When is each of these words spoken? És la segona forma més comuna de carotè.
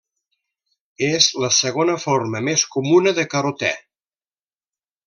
És 1.07 1.27
la 1.43 1.51
segona 1.59 1.99
forma 2.07 2.43
més 2.51 2.67
comuna 2.77 3.17
de 3.21 3.29
carotè. 3.35 3.73